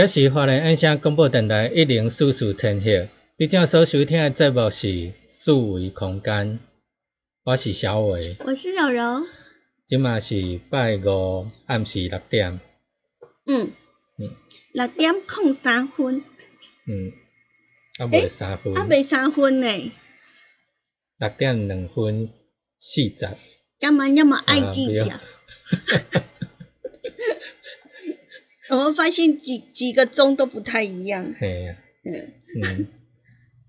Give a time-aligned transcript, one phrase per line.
[0.00, 6.58] 这是华人音响广播电台一零四四千赫，你正所收听的节目是四维空间，
[7.44, 9.26] 我是小伟，我是柔柔，
[9.84, 12.60] 即嘛是拜五暗时六点，
[13.44, 13.72] 嗯。
[14.16, 14.30] 嗯，
[14.72, 16.24] 六点空三分，
[16.86, 17.12] 嗯，
[17.98, 19.92] 啊未三分，啊未三分呢，
[21.18, 22.30] 六点两分
[22.78, 23.28] 四十，
[23.78, 25.20] 干嘛那么爱计较？
[28.70, 31.34] 我们发现几几个钟都不太一样。
[31.38, 31.64] 嘿。
[31.64, 32.32] 呀、嗯，
[32.62, 32.86] 嗯，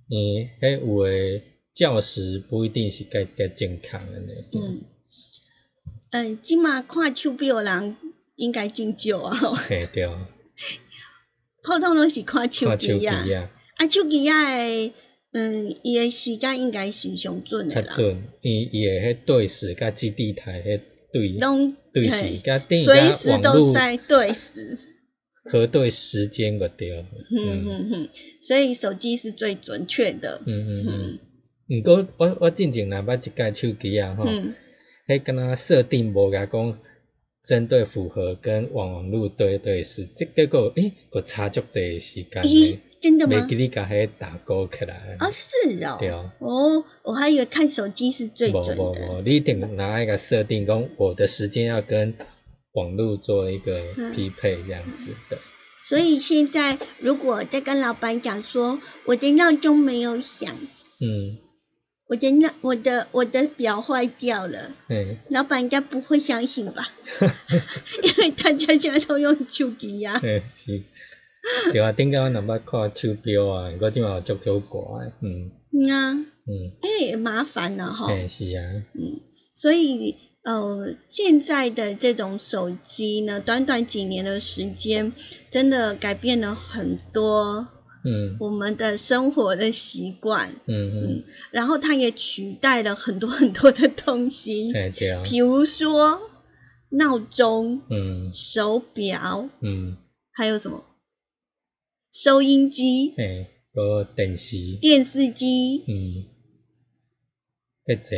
[0.07, 4.27] 你迄有诶教时不一定是该该健康的呢。
[4.53, 4.81] 嗯，
[6.11, 7.97] 嗯，即马看手表的人
[8.35, 10.07] 应该真少啊，嘿对，
[11.63, 13.15] 普通拢是看手机机啊。
[13.35, 14.93] 啊，啊，手机啊诶，
[15.33, 24.77] 嗯，伊诶时间应该是上准诶啦，较准，伊伊诶迄对时甲基地台迄对拢对时甲等于随时都在对时。
[25.43, 26.91] 核对时间个对。
[26.91, 28.09] 嗯嗯嗯嗯，
[28.41, 30.41] 所以手机是最准确的。
[30.45, 30.87] 嗯嗯嗯。
[30.87, 31.19] 嗯
[31.69, 34.53] 毋过我我进前若捌一架手机啊吼，嗯
[35.07, 36.77] 迄敢若设定无甲讲
[37.41, 43.47] 针对符合跟网网络对对时，即结果诶，个差足济时间咦呢，真的吗袂？
[43.47, 45.15] 记你甲迄打勾起来。
[45.19, 45.95] 啊，是哦。
[45.97, 48.83] 对哦，哦我还以为看手机是最无准的。
[48.83, 52.15] 无无，你一定拿一个设定，讲我的时间要跟
[52.73, 54.13] 网络做一个嗯。
[54.13, 55.37] 匹配这样子的。
[55.83, 60.55] 所以现在如果在跟老板讲说我的闹钟没有响，
[60.99, 61.39] 嗯，
[62.07, 66.89] 我的闹我的我的表坏掉了，嗯，老板应该不会相信吧？
[68.03, 70.83] 因为大家现在都用手机呀、嗯是。
[71.73, 75.49] 对啊，顶个我若捌看手表啊，我即嘛有足少挂的，嗯。
[75.73, 76.51] 嗯啊，嗯，
[76.81, 78.05] 哎、麻烦了哈。
[78.07, 78.61] 嘿是啊，
[78.93, 79.19] 嗯，
[79.55, 85.13] 所以呃，现在的这种手机呢，短短几年的时间，
[85.51, 87.67] 真的改变了很多
[88.03, 88.37] 嗯。
[88.39, 90.55] 我们的生活的习惯。
[90.65, 96.19] 嗯嗯嗯，然后它也取代了很多很多的东西，嘿对啊，比如说
[96.89, 98.31] 闹钟、嗯。
[98.31, 99.97] 手表，嗯，
[100.31, 100.83] 还有什么？
[102.11, 106.25] 收音机、嘿，个电视，电视机、嗯，
[107.85, 108.15] 迄济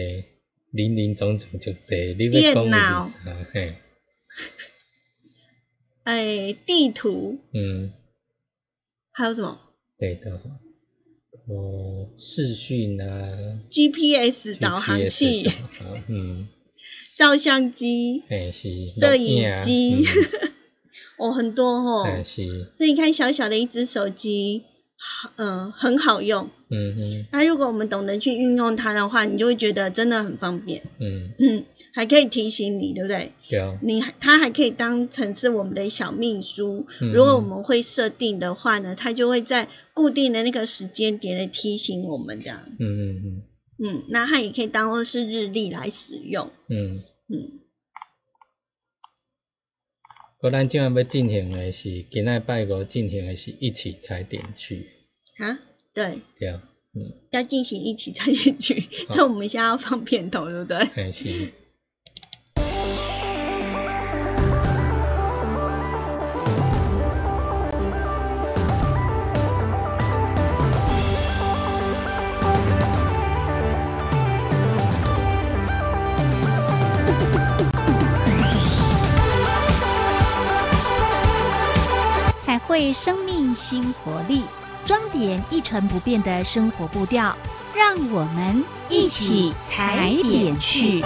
[0.74, 3.46] 林林总总就这，你要讲的电脑是啥？
[3.54, 3.76] 嘿，
[6.04, 7.94] 哎，地图，嗯，
[9.12, 9.60] 还有什么？
[10.00, 10.32] 对的，
[11.48, 13.60] 哦，视讯啊。
[13.70, 15.44] GPS 导航器。
[15.44, 16.48] GPS、导航嗯，
[17.16, 20.04] 照相机、嘿是，摄影录机嗯，
[21.20, 22.04] 哦，很多哦。
[22.04, 24.64] 嘿是，所以你看，小小的一只手机，
[25.36, 26.50] 呃很好用。
[26.70, 30.84] 嗯嗯那如果我们懂得去运用它的话，你就会觉得真的很方便。
[31.00, 33.32] 嗯，嗯，还可以提醒你，对不对？
[33.50, 36.86] 对啊，你还它还可以当成是我们的小秘书。
[37.02, 42.64] 嗯如果我们会设定的话呢，它就会在固定的那个时间点来提醒我们这样。
[42.80, 43.44] 嗯嗯嗯
[43.86, 46.52] 嗯，那它也可以当做是日历来使用。
[46.70, 47.04] 嗯。
[47.30, 47.60] 嗯，
[50.42, 54.88] 个咱今晚要进行的是今仔拜五进行的是一起踩点去，
[55.38, 55.60] 啊，
[55.94, 56.62] 对，对啊，
[56.94, 60.86] 嗯，要进行一起参进去，所以我们现在要放片头，对不对？
[60.86, 61.52] 还是。
[82.40, 84.44] 彩绘生命新活力，
[84.86, 87.36] 装点一成不变的生活步调，
[87.76, 91.02] 让我们一起踩点去。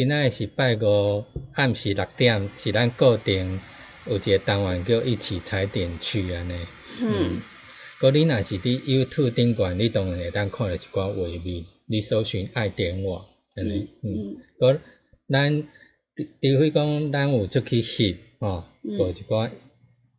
[0.00, 3.60] 今仔是拜五暗时六点，是咱固定
[4.06, 6.54] 有一个单元叫一起踩点去安尼。
[7.02, 7.42] 嗯，
[8.00, 13.90] 个你若是伫 YouTube 顶悬，你当然会当看到一寡画面，你搜寻爱点我安尼。
[14.02, 14.36] 嗯，嗯。
[14.58, 14.80] 个
[15.28, 15.62] 咱
[16.14, 18.96] 除非讲咱有出去翕吼，嗯。
[18.96, 19.50] 有一寡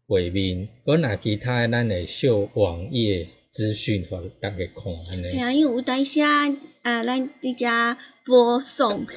[0.06, 5.32] 画面，个若其他的咱会秀网页资讯互大家看安尼。
[5.32, 6.24] 对啊，因为有当下
[6.84, 9.08] 呃，咱伫遮播送。
[9.08, 9.16] 嘿，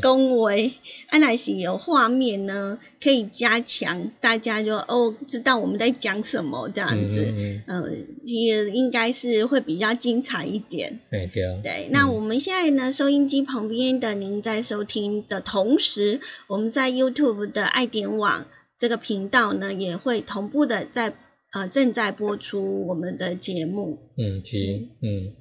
[0.00, 0.72] 恭维，
[1.08, 7.90] 安来是有画面呢，可以加强大家就哦知道我们在讲什么这样子，嗯嗯呃，
[8.24, 11.00] 也应该是会比较精彩一点。
[11.10, 11.44] 嘿对。
[11.44, 18.46] 啊对，那我们现在呢，收音机旁边的您在收听的同时，我们在 YouTube 的爱点网
[18.76, 21.14] 这个频道呢，也会同步的在
[21.52, 23.98] 呃正在播出我们的节目。
[24.18, 25.34] 嗯，是，嗯，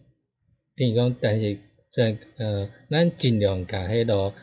[0.77, 1.57] 等于讲，但是
[1.93, 4.33] 在呃，咱尽量把迄个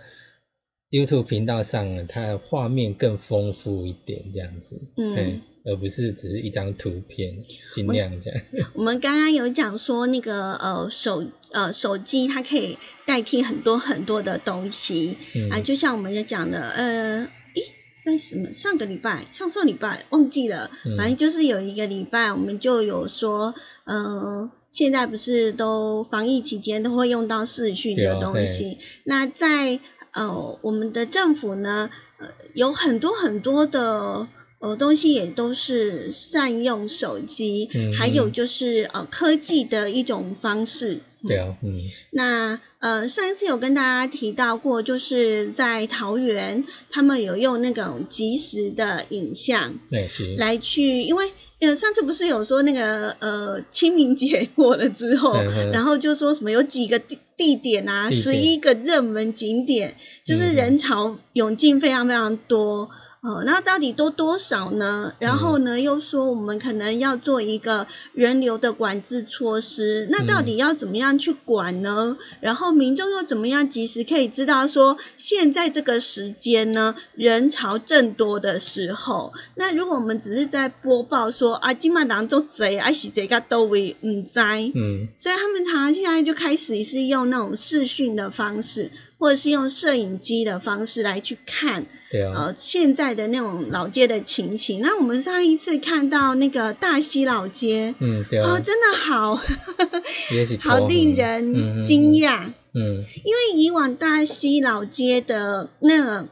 [0.91, 7.43] YouTube 频道上的它的画面更丰富一点，这样子，嗯，而不是只是一张图片，
[7.75, 15.50] 尽量这样，我们刚刚有讲说那个呃手呃手机它可以代替很多很多的东西、嗯。
[15.50, 17.62] 啊，就像我们也讲的呃，咦，
[18.05, 20.97] 在什么上个礼拜上上礼拜忘记了，嗯。
[20.99, 23.55] 反正就是有一个礼拜我们就有说
[23.85, 24.50] 呃。
[24.70, 29.81] 现在不是都防疫期间都会用到视讯的东西，那在
[30.12, 34.29] 呃我们的政府呢，呃有很多很多的
[34.59, 41.00] 呃东西也都是善用手机，嗯还有就是呃科技的一种方式。
[41.26, 41.81] 对啊，嗯，
[42.12, 55.33] 那呃上一次有跟大家提到过，就是在桃园他们有用那种即时的影像对是，来去，因为呃上次不是有说那个呃清明节 过了之后，
[55.73, 62.88] 然后就说什么有几个地地点啊，十一个热门景点，就是人潮涌进非常非常多。
[63.21, 65.13] 哦，那到底多多少呢？
[65.19, 72.17] 然后呢，又说我们可能要做一个人流的管制措施，那到底要怎么样去管呢？
[72.41, 94.81] 然后民众又怎么样及时可以知道说，现在这个时间呢，人潮正多的时候，那如果我们只是在播报说啊，今晚人做贼，啊是这个都会唔知，嗯，所以他们常常现在就开始是用那种视讯的方式，或者是用摄影机的方式来去看对啊，呃现在的那种老街的情形。
[94.81, 99.37] 那我们上一次看到那个大溪老街，嗯，对啊、啊，真的好
[100.61, 106.29] 好令嗯人惊，讶，嗯因为以往大溪老街的那个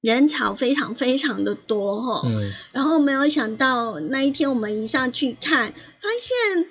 [0.00, 2.28] 人潮非常非常的多哈、
[2.72, 6.66] 然后没有想到那一天我们一上去看，发现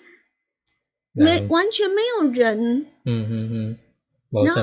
[1.14, 3.78] 没完全没有人，嗯嗯嗯，
[4.32, 4.62] 无然后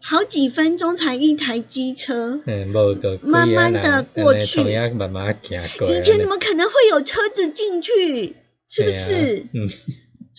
[0.00, 2.40] 好几分钟才一台机车。
[2.46, 4.62] 嗯，无个慢慢的过去
[4.94, 5.88] 慢慢行过。
[5.88, 8.36] 以前怎么可能会有车子进去？
[8.68, 9.48] 是不是？
[9.52, 9.68] 嗯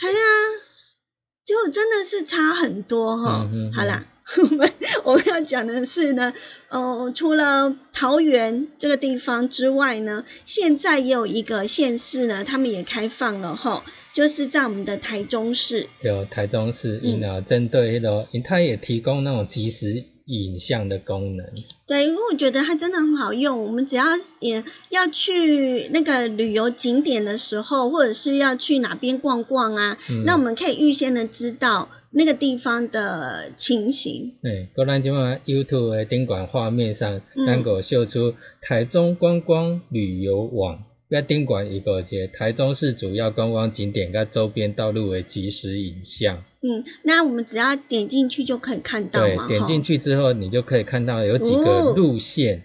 [0.02, 0.18] 哎呀，
[1.44, 4.06] 结果真的是差很多哈、好啦，
[4.38, 4.72] 我们
[5.04, 6.34] 我们要讲的是呢，
[6.70, 13.84] 哦，除了桃园这个地方之外呢，现在也有一个县市呢，他们也开放了哈，
[14.14, 15.88] 就是在我们的台中市。
[16.02, 21.46] 有台中市，因啊针对那个，因它也提供那种即时影像的功能。
[21.88, 23.64] 对，因为我觉得它真的很好用。
[23.66, 24.06] 我们只要
[24.40, 31.90] 也要去那个旅游景点的时候，或者是要去哪边逛逛啊，那我们可以预先的知道。
[32.12, 34.34] 那个地方的情形。
[34.42, 46.44] 对，个咱即马 YouTube 的顶管画面上，能够秀出台中观光旅游网，要顶管一个节台中市主要观光景点跟周边道路的即时影像。
[46.62, 52.64] 嗯，那我们只要点进去就可以看到对，点进去之后，你就可以看到有几个路线。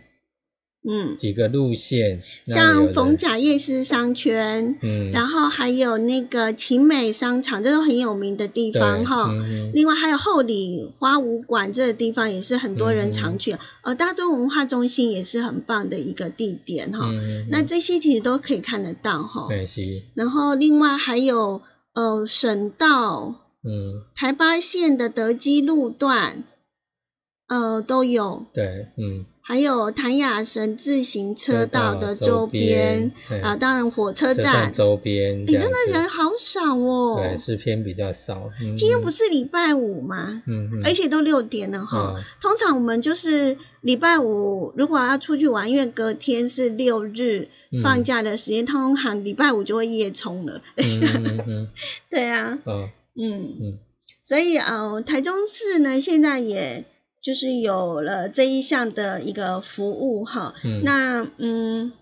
[0.89, 9.33] 嗯，几个路线，像逢甲夜市商圈，嗯，然后还有那个晴美商场，这都很有名的地方哈。
[9.75, 17.11] 另外还有后里花舞馆这个地方也是很多人常去，呃，大墩文化中心也是很棒的一个地点哈。
[17.51, 19.47] 那这些其实都可以看得到哈。
[19.49, 20.05] 对，是。
[20.15, 21.63] 然后另外还有
[21.95, 26.45] 呃省道，嗯，台八线的德基路段，
[27.49, 28.47] 呃都有。
[28.55, 29.27] 对，嗯。
[29.49, 33.13] 还有谭雅神自行车道的周边
[33.45, 37.21] 啊，当然火车站周边，你真的人好少哦。
[37.23, 38.51] 对，是偏比较少。
[38.77, 40.43] 今天不是礼拜五吗？
[40.49, 40.83] 嗯嗯。
[40.85, 42.17] 而且都六点了哈。
[42.41, 47.47] 通常我们就是礼拜五如果要出去玩，因为隔天是六日
[47.85, 50.61] 放假的时间，通常礼拜五就会夜冲了。
[50.75, 51.69] 嗯嗯。
[52.11, 52.59] 对啊。
[52.67, 53.79] 嗯嗯。
[54.25, 56.85] 所以呃，台中市呢，现在也。
[57.27, 60.55] 就是有了这一项的一个服务哈，
[60.85, 61.93] 那嗯，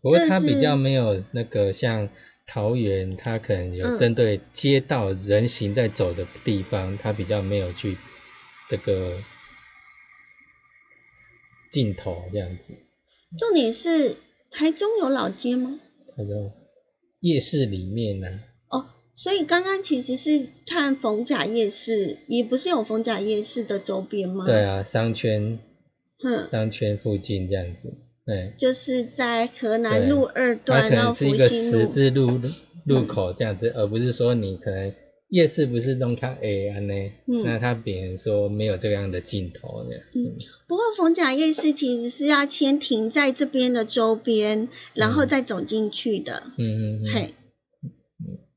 [0.00, 2.08] 不过它比较没有那个像
[2.46, 7.98] 桃园，它可能有针对街道人行在走的地方，它比较没有去
[8.66, 9.18] 这个
[11.70, 12.72] 镜头这样子。
[13.38, 14.16] 重点是
[14.50, 15.78] 台中有老街吗？
[16.16, 16.54] 台中
[17.20, 18.40] 夜市里面呢？
[19.18, 24.46] 所以刚刚其实是看逢甲夜市，也不是有逢甲夜市的周边吗？
[24.46, 25.58] 对啊，商圈，
[26.22, 27.94] 嗯，商圈附近这样子，
[28.24, 32.40] 对，就是在河南路二段，然后是一个十字路
[32.84, 34.94] 路口这样子，而不是说你可能
[35.30, 36.94] 夜市不是弄它 A 安呢，
[37.44, 39.96] 那他别人说没有这样的镜头呢。
[40.14, 46.44] 嗯，不过逢甲夜市其实是要先停在这边的周边，然后再走进去的。
[46.56, 47.34] 嗯嗯，嘿。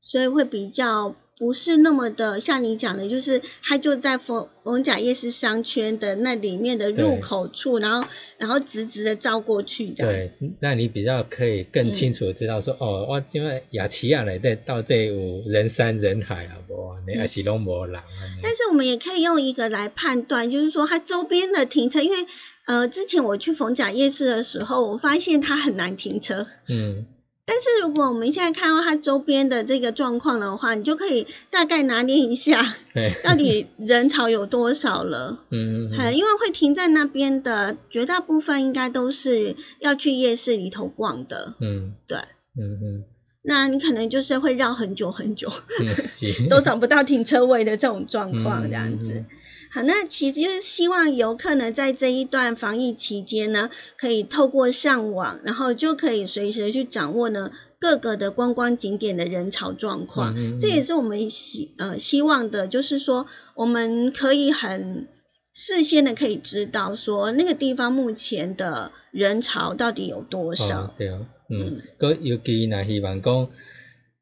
[0.02, 8.06] 所以会比较不是那么的像你讲的，就是它就在逢逢甲夜市商圈的那里面的入口处，然后
[8.36, 10.04] 然后直直的照过去的。
[10.04, 16.74] 对，那你比较可以更清楚的知道说，哦，我因为雅琪亚来的到这有人山人海啊，不，
[17.08, 18.04] 你还是拢无人啊。
[18.42, 22.26] 但是我们也可以用一个来判断，就是说它周边的停车，因为
[22.66, 26.46] 呃之前我去逢甲夜市的时候，我发现它很难停车。
[26.68, 27.06] 嗯。
[27.44, 32.74] 但是如果我们现在看到它周边的这个状况的话，你就可以大概拿捏一下，
[33.24, 35.40] 到底人潮有多少了。
[35.50, 36.16] 嗯嗯。
[36.16, 41.54] 因为会停在那边的绝大部分应该都是要去夜市里头逛的。
[41.60, 41.94] 嗯。
[42.06, 42.18] 对。
[42.56, 43.04] 嗯嗯。
[43.44, 45.50] 那你可能就是会绕很久很久，
[46.48, 49.24] 都找不到停车位的这种状况，这样子。
[49.74, 57.50] 好，那其实就是希望游客呢，在这一段防疫期间呢，可以透过上网，然后就可以随时去掌握呢
[57.80, 60.58] 各个的观光景点的人潮状况。
[60.60, 65.08] 这也是我们希呃希望的，就是说我们可以很
[65.54, 70.94] 事先的可以知道说那个地方目前的人潮到底有多少。
[70.98, 73.48] 对啊，嗯，个尤其那希望讲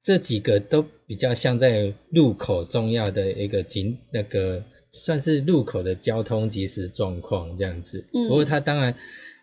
[0.01, 4.63] 这几个都比较像在入口重要的一个景那个。
[4.91, 8.95] 算是路口的交通即时状况这样子，不过他当然，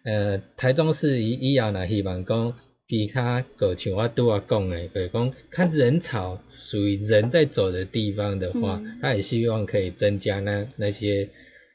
[0.04, 2.54] 呃，台中市以以后呢，希望讲
[2.88, 11.30] 其他个像我拄啊讲的，可以讲看人潮属于人在走的地方的话，他也希望可以增加那那些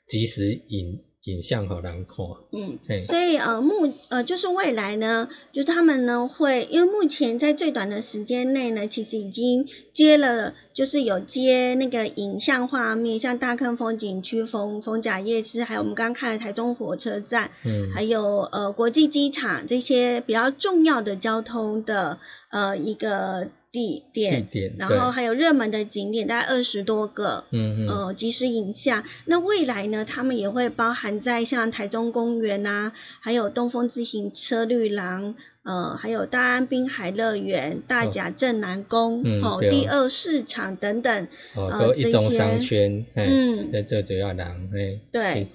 [0.06, 1.00] 即时引。
[1.24, 22.18] 影像和人看，嗯，所以呃目呃就是未来呢，就是他们呢会，因为目前在最短的时间内呢，其实已经接了，就是有接那个影像画面，像大坑风景区、逢逢甲夜市，还有我们刚刚看的台中火车站，嗯，还有呃国际机场这些比较重要的交通的
[22.50, 23.48] 呃一个。
[23.72, 24.46] 地点，
[24.78, 29.02] 然后还有热门的景点，大概二十多个，嗯嗯，呃，即时影像。
[29.24, 45.46] 那未来呢，他们也会包含在像台中公园啊，还有东风自行车绿廊，呃，还有大安滨海乐园、大甲镇南宫、哦，第二市场等等，哦，都一中商圈，嗯，在这主要人，哎，对，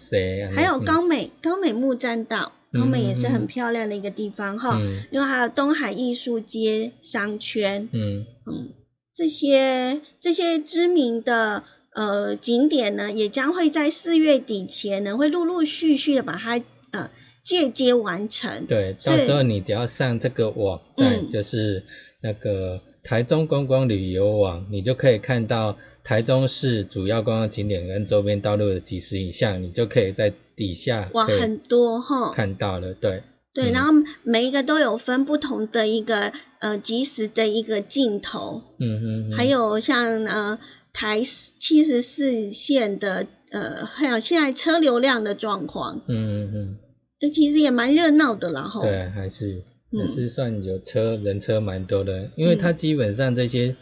[0.55, 4.79] 还有高美高美木栈道，高美也是很漂亮的一个地方哈，
[5.12, 8.25] 另外还有东海艺术街商圈，嗯。
[8.45, 8.69] 嗯，
[9.13, 17.09] 这些这些知名的呃景点呢，也将会在四月底前呢，会陆陆续续的把它呃。
[17.43, 21.86] 间接完成，对，到时候你只要上这个网站，就是
[22.19, 33.23] 那个台中观光旅游网，你就可以看到台中市主要观光景点跟周边道路的即时影像，你就可以在底下哇很多哈看到了，对。
[33.53, 40.59] 对，然后每一个都有分不同的一个呃即时的一个镜头，嗯嗯，还有像呃
[40.93, 46.77] 台七十四线的呃还有现在车流量的状况，嗯嗯嗯。
[47.19, 48.81] 这其实也蛮热闹的啦，哈。
[48.81, 53.75] 对，还是还是算有车人车蛮多的，因为它基本上这些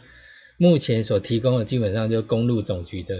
[0.56, 3.14] 目前所提供的基本上就公路总局的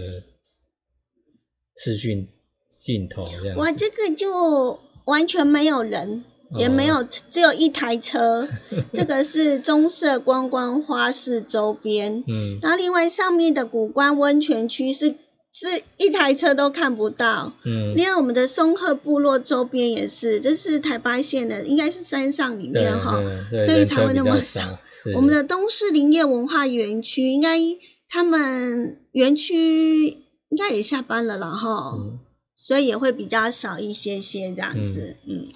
[1.74, 2.28] 资讯
[2.68, 3.56] 镜头这样。
[3.58, 6.24] 哇，这个就完全没有人，
[6.58, 8.48] 也没有只有一台车，
[8.94, 15.14] 这个是棕色观光花市周边，嗯，然后另外上面的古关温泉区是。
[15.58, 23.22] 是一台车都看不到，嗯，另外我们的松鹤部落周边也是，这是台八线的，应该是山上里面哈，
[23.64, 24.78] 所以才会那么少。
[25.14, 27.58] 我们的东市林业文化园区，应该
[28.10, 31.96] 他们园区应该也下班了啦哈，
[32.56, 35.52] 所以也会比较少一些些这样子，嗯。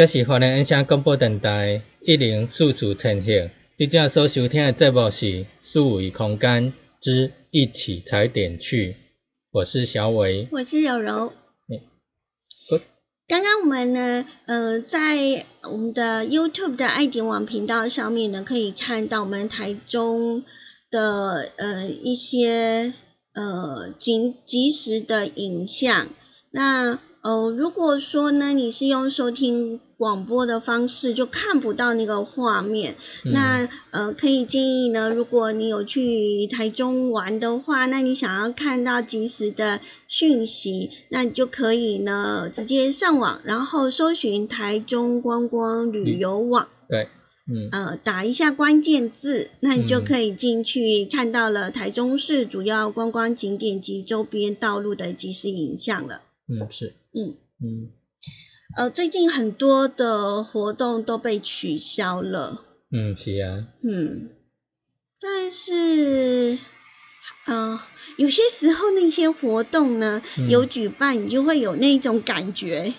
[0.00, 8.96] 这是华联音响广播电台一零四四千赫，你正所收听的节目是数维空间之一起踩点去，
[9.52, 10.48] 我是小伟。
[10.52, 11.34] 我是柔柔。
[13.28, 20.44] 刚刚我们呢，呃，在我们的 YouTube 的爱点网频道上面呢，可以看到我们台中
[20.90, 22.94] 的呃一些
[23.34, 26.08] 呃及及时的影像。
[26.50, 32.94] 那呃，如果说呢，你是用收听广播的方式，就看不到那个画面。
[33.22, 47.08] 嗯那呃，可以建议呢，如果你有去台中玩的话，那你想要看到及时的讯息，那你就可以呢直接上网，然后搜寻台中观光旅游网，对，
[47.46, 56.22] 嗯呃，打一下关键字，那你就嗯可以进去看到了台中市主要观光景点及周边道路的即时影像了。
[56.48, 57.34] 嗯是，嗯。
[57.62, 57.90] 嗯
[58.76, 64.30] 呃，最近很多的活动都被取消了，嗯是啊，嗯，
[65.20, 66.58] 但是，
[67.46, 67.80] 呃，
[68.16, 72.94] 有些时候那些活动呢，嗯有举办，你就会有那种感觉，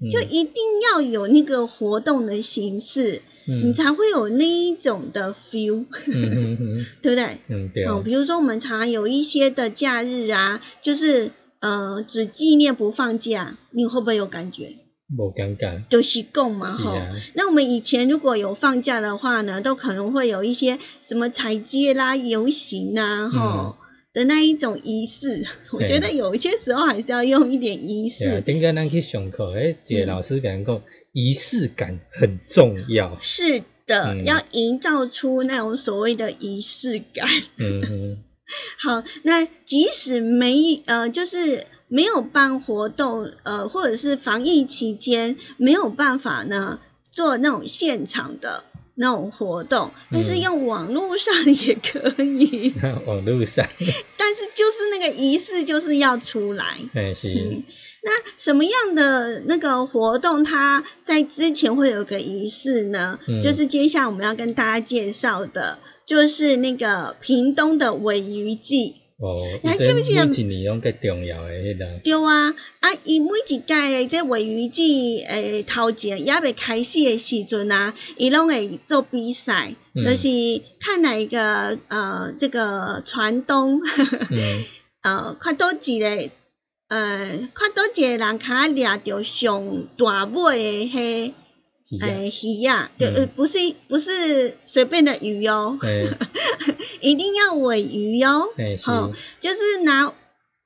[0.00, 0.54] 嗯就一定
[0.92, 5.86] 要有那个活动的形式，嗯你才会有那一种的 feel，
[7.02, 7.38] 对不对？
[7.48, 14.76] 嗯对，哦，比如说我们常有一些的假日啊，就是呃只纪念不放假，你会不会有感觉？
[15.16, 23.76] 无尴尬，就是供嘛，吼、啊，那我们以前如果有放假的话呢，都可能会有一些什么彩街啦、游行啊，吼、
[24.12, 25.44] 的那一种仪式。
[25.72, 28.40] 我对觉得有一些时候还是要用一点仪式。
[28.40, 30.64] 顶个咱去上课，诶，一个嗯老师讲，
[31.12, 34.24] 仪式感很重要，是的，嗯。
[34.24, 37.28] 要营造出那种所谓的仪式感。
[37.58, 38.18] 嗯嗯
[38.78, 46.78] 好，那即使没呃，就是没有办活动，呃，或者是防疫期间没有办法呢
[47.10, 52.72] 做那种现场的那种活动，但是嗯用网络上也可以，
[53.06, 53.66] 网络上，
[54.16, 56.78] 但是就是那个仪式就是要出来。
[56.94, 57.62] 嗯是，嗯，
[58.02, 63.18] 那什么样的那个活动，它在之前会有个仪式呢？
[63.28, 68.94] 嗯就是接下来我们要跟大家介绍的，就是那个屏东的尾鱼季。
[69.22, 80.02] 哦，你还记不记得每一年拢较重要诶迄个，对啊，啊，伊每一届诶，即尾鱼季诶头前也未开始诶时阵啊，伊拢会做比赛，嗯。
[80.04, 80.28] 就是
[80.80, 83.80] 看哪一个呃这个船东，
[84.30, 84.64] 嗯。
[85.02, 86.30] 呃，看倒一个。
[86.88, 91.32] 呃，看倒一个人卡掠着上大尾诶迄
[91.98, 93.14] 是啊，诶鱼啊，就、嗯。
[93.16, 96.08] 呃不是不是随便的鱼哦，诶
[97.00, 98.48] 一定要尾鱼哦。
[98.56, 100.12] 诶是，好就是拿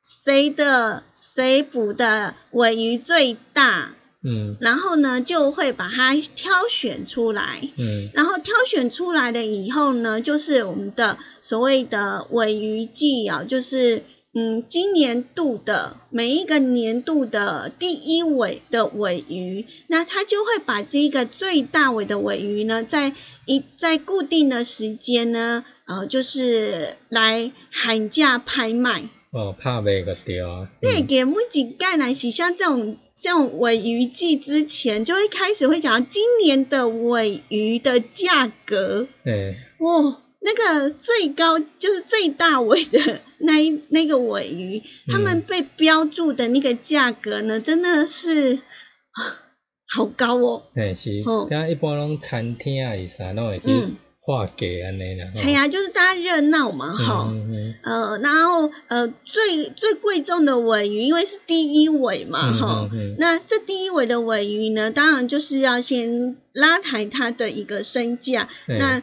[0.00, 4.56] 谁的谁捕的尾鱼最大，嗯。
[4.60, 8.10] 然后呢就会把它挑选出来，嗯。
[8.14, 14.02] 然后挑选出来了以后呢，就是我们的所谓的尾鱼季啊，就是
[14.38, 23.14] 嗯今年度的每一个年度的第一尾的尾鱼，那它就会把这个最大尾的尾鱼呢，在
[23.46, 29.04] 一在固定的时间呢，呃，就是来喊价拍卖。
[29.30, 39.06] 哦，拍卖个对啊，对，嗯给每一盖来洗，像这种这种尾鱼季之前，就会开始会讲到今年的尾鱼的价格。
[39.24, 45.42] 诶哇，那个最高就是最大尾的那一那个尾鱼，他们嗯。
[45.42, 49.42] 被标注的那个价格呢，真的是啊
[49.88, 50.62] 好高哦。
[50.76, 53.96] 哎是，一般拢餐厅啊，是啥拢会去嗯。
[54.20, 55.40] 划价安尼啦，吼。
[55.40, 57.74] 哎呀，就是大家热闹嘛，哈、嗯嗯。
[57.82, 68.48] 呃，然后呃，最最贵重的尾鱼，因为是第一尾嘛，嗯哈、那这第一尾的尾鱼呢，当然就是要先拉抬它的一个身价。
[68.68, 69.02] 嗯那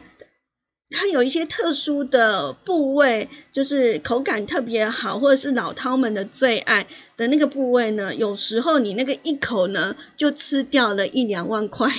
[0.94, 11.92] 它有一些特殊的部位，就是口感特别好，或者是老饕们的最爱的那个部位呢，有时候你那个一口呢，就吃掉了一两万块。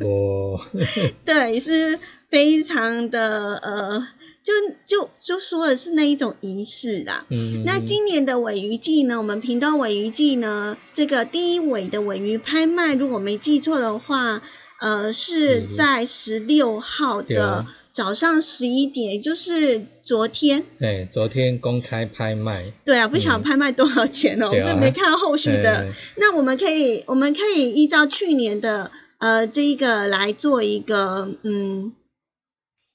[0.00, 0.60] 哦
[1.24, 4.08] 对，是非常的呃，
[4.42, 4.52] 就
[4.84, 7.26] 就就说的是那一种仪式啦。
[7.28, 14.42] 嗯，那今年的尾鱼季呢，我们屏东尾鱼季呢，这个第一尾的尾鱼拍卖，如果没记错的话，
[14.80, 20.64] 呃，是嗯在十六号对的早上十一点，也就是昨天。
[20.80, 25.78] 哎，昨天公开拍卖，对啊，不晓得嗯拍卖多少钱哦，我没看到后续的。
[25.78, 31.92] 哎那我们可以，我们可以依照去年的呃这一个来做一个嗯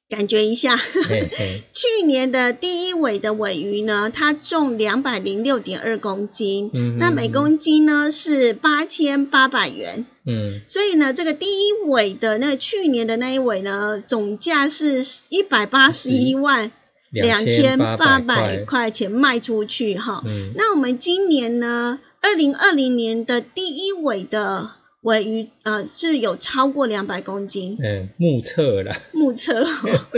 [0.07, 0.77] 感觉一下，
[1.73, 10.05] 去年的第一尾的尾鱼呢，它重两百零六点二公斤，嗯那每公斤呢是八千八百元。
[10.25, 10.61] 嗯。
[10.65, 16.71] 所以呢，这个第一尾的那去年的那一尾呢，总价是一百八十一万
[17.11, 20.21] 两千八百块，块钱卖出去哈。
[20.25, 20.51] 嗯。
[20.55, 24.69] 那我们今年呢，二零二零年的第一尾的
[25.05, 29.67] 尾鱼，呃，是有超过两百公斤，嗯，目测了，目测、哦。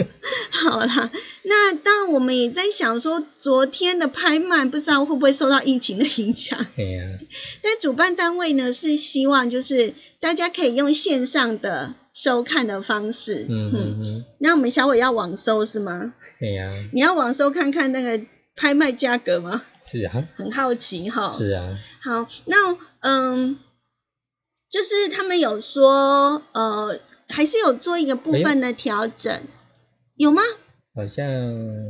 [0.49, 1.11] 好啦，
[1.43, 6.57] 那当然我们也在想说，昨天的拍卖不知道会不会受到疫情的影响。
[6.77, 7.19] 哎呀，
[7.61, 16.13] 但主办单位呢是希望就是大家可以用线上的收看的方式，嗯嗯嗯，那我们小伟要网收是吗？
[16.39, 18.23] 哎呀，你要网收看看那个
[18.55, 19.63] 拍卖价格吗？
[19.85, 21.29] 是啊，很好奇哈。
[21.29, 23.57] 是啊，好，那嗯，
[24.77, 29.41] 就是他们有说，呃，还是有做一个部分的调整，
[30.15, 30.43] 有吗？
[30.93, 31.25] 好像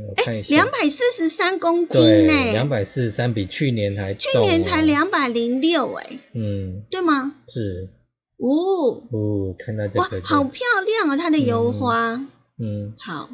[0.06, 7.34] 我看一下，两百四十三公斤对，呢、两百四十三比去年还去年才哦，两百零六哎，嗯，对吗？
[7.48, 7.90] 是，
[8.38, 12.26] 哦，哦，看到这哇个，哇，好漂亮哦，它的油花。
[12.58, 12.94] 嗯。
[12.98, 13.28] 好，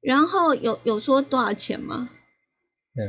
[0.00, 2.08] 然后有有说多少钱吗？
[2.94, 3.02] 嗯，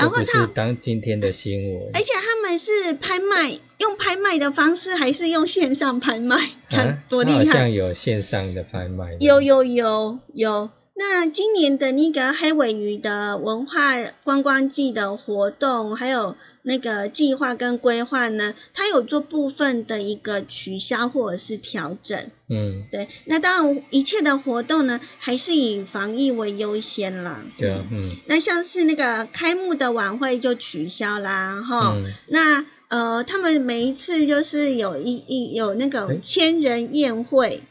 [0.00, 6.36] 然后他是当今天的新闻，而且他们是拍卖，用拍卖的方式，还是用线上拍卖？
[6.70, 7.68] 看啊，多厉害好像害！
[7.68, 10.70] 有线上的拍卖，有，有有有。
[11.00, 22.28] 那今年的那个黑尾鱼的文化观光季的活动，还有那个计划跟规划呢，它有做部分的一个取消或者是调整。
[22.50, 27.46] 嗯，对，那当然一切的活动呢，还是以防疫为优先啦。
[27.56, 28.10] 对啊，嗯。
[28.26, 32.12] 那像是那个开幕的晚会就取消啦，哈、嗯。
[32.28, 37.62] 那呃，他们每一次就是有一一有那个千人宴会，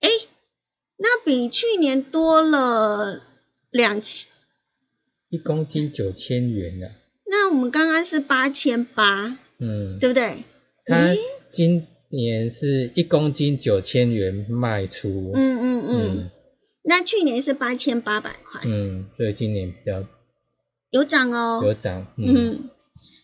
[0.00, 0.10] 哎，
[0.96, 3.22] 那比去年多了
[3.70, 4.30] 两千。
[5.28, 6.90] 一公斤九千元啊，
[7.26, 10.44] 那我们刚刚是八千八，嗯，对不对？
[10.86, 11.14] 它
[11.48, 16.18] 今年是一公斤九千元卖出，嗯嗯嗯。
[16.18, 16.30] 嗯
[16.88, 20.04] 那去年是八千八百块，嗯，所以今年比较
[20.90, 21.60] 有涨哦。
[21.64, 22.70] 有涨，嗯嗯，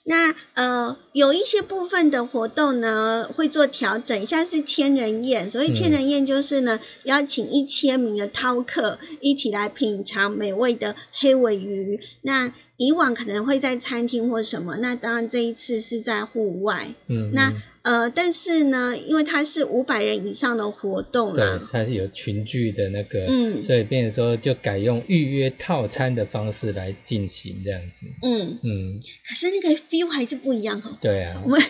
[0.05, 12.01] 那呃有一些部分的活动呢会做调整，像是千人宴，所以千人宴就是呢、邀请一千名的饕客一起来品尝美味的黑尾鱼。
[12.21, 12.53] 那
[12.85, 16.89] 以往可能会在餐厅或什么，那当然这一次是在户外。
[17.07, 30.97] 嗯，那嗯呃，但是呢，因为它是五百人以上的活动对啦，，它是有群聚的那个，嗯所以变成说就改用预约套餐的方式来进行这样子，嗯，嗯，可是那个 feel 还是不一样哦。
[31.01, 31.61] 对啊我，们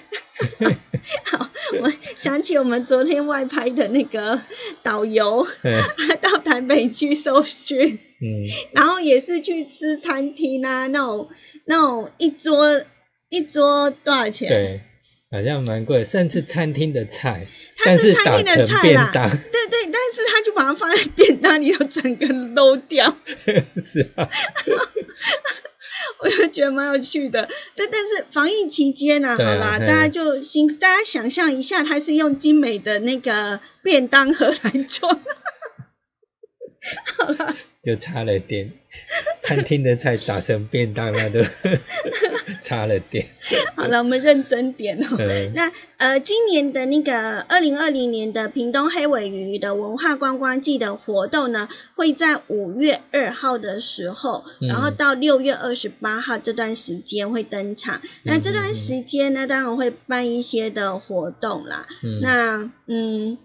[1.25, 1.49] 好，
[1.83, 4.41] 我想起我们昨天外拍的那个
[4.83, 11.29] 导游，他到台北去受训，嗯，然后也是去吃餐厅啊，那种
[11.65, 12.83] 那种一桌
[13.29, 14.81] 一桌多少钱？，对，
[15.31, 23.17] 好像蛮贵，甚至餐厅的菜，他是餐厅的菜啦，对对，但是他就把它放在便当里头，整个漏掉，
[23.83, 24.29] 是啊，
[26.23, 27.49] 我就觉得蛮有趣的。
[27.77, 35.21] 但但是防疫期间呢，啊好啦，大家就辛，大家想象一下，他是用精美的那个便当盒来装。
[37.19, 38.73] 好啦，就差了点，
[39.43, 41.41] 餐厅的菜打成便当了都
[42.63, 43.27] 差了点，
[43.77, 45.17] 好了，我们认真点哦。
[45.19, 58.01] 嗯那呃，今年的那个二零二零年的屏东黑尾鱼的文化观光季的活动呢，会在五月二号的时候，嗯然后到六月二十八号这段时间会登场。
[58.25, 61.87] 那这段时间呢，当然会办一些的活动啦。
[62.03, 63.39] 嗯，那嗯，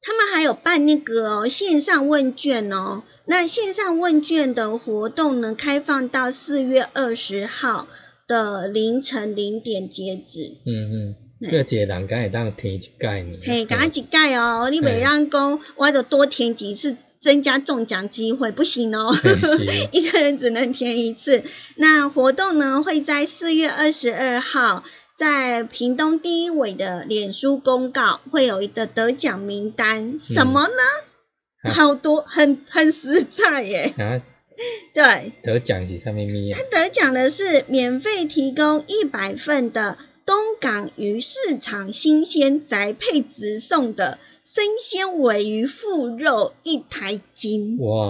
[0.00, 3.02] 他们还有办那个哦线上问卷哦。
[3.26, 7.86] 那线上问卷的活动呢，开放到四月二十号
[8.26, 10.56] 的凌晨零点截止。
[10.66, 19.14] 嗯嗯，嘿各个人敢会当填一概念，嘿，赶快几盖哦，你每让讲我得多填几次，增加中奖机会，不行哦。
[19.92, 21.42] 一个人只能填一次。
[21.76, 24.84] 那活动呢会在四月二十二号，
[25.16, 30.18] 在屏东第一尾的脸书公告，会有一个得奖名单。
[30.18, 31.70] 什么呢？
[31.70, 33.94] 啊好多，很很实在耶。
[33.96, 34.20] 啊，
[34.94, 47.76] 对，得奖是上面咪啊他，得奖的是免费提供一百份的东港鱼市场新鲜宅配直送的生鲜尾鱼腹肉一台斤。
[47.78, 48.06] 哇，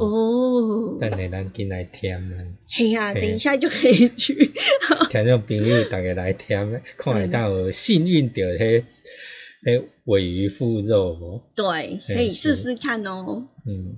[0.00, 4.52] 哦，等下咱进来添啊，嘿呀、嘿等一下就可以去。
[5.10, 8.84] 听众朋友大家来添， 看会到有幸运到迄
[9.64, 11.42] 哎，尾鱼腹肉哦。
[11.54, 13.44] 对，可以试试看哦。
[13.66, 13.96] 嗯。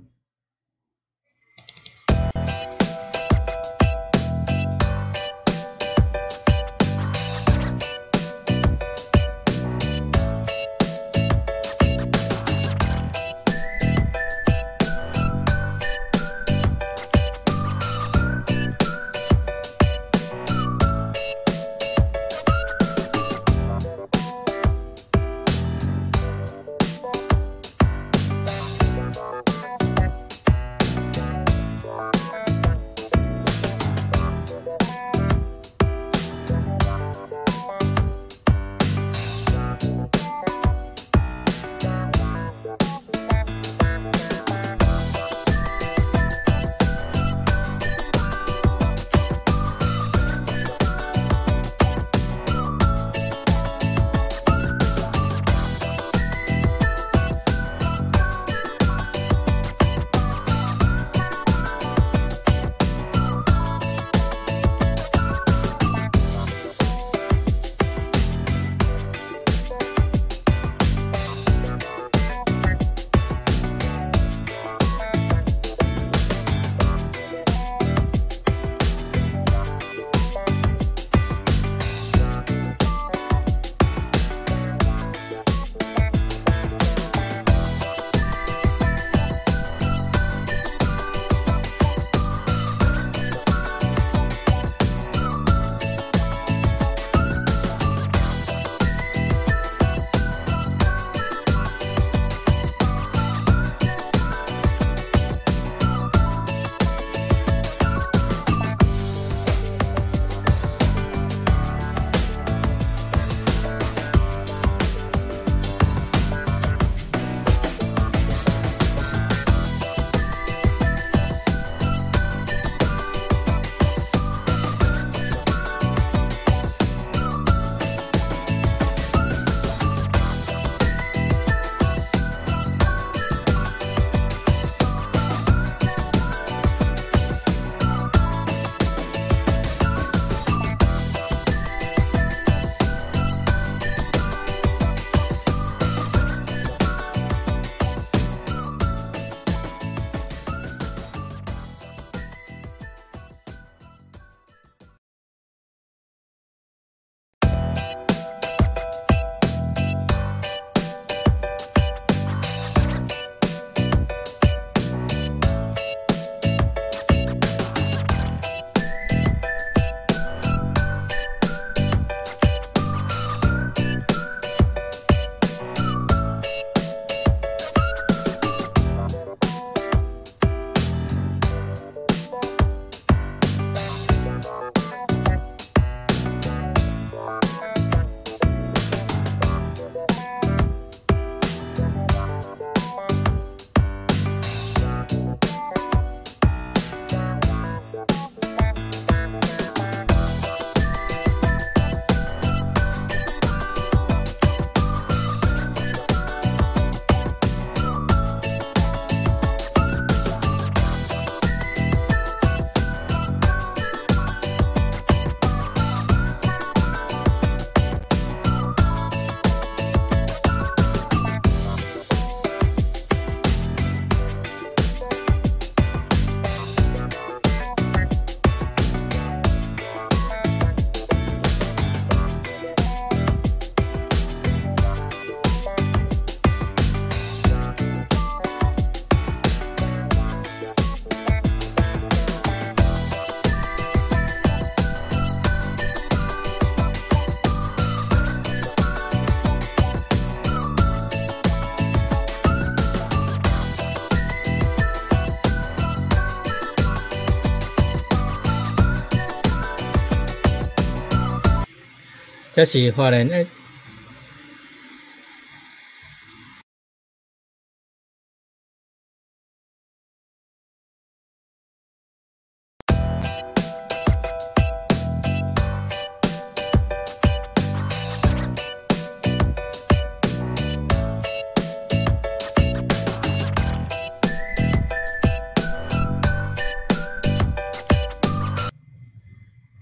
[262.66, 263.46] 是华人诶。